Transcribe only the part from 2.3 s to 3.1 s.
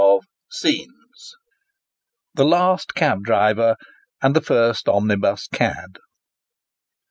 THE LAST